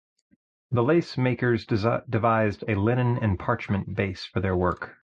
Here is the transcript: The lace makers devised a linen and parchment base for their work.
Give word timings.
The 0.71 0.81
lace 0.81 1.15
makers 1.15 1.63
devised 1.67 2.63
a 2.67 2.73
linen 2.73 3.19
and 3.21 3.37
parchment 3.37 3.93
base 3.95 4.25
for 4.25 4.39
their 4.39 4.55
work. 4.57 4.97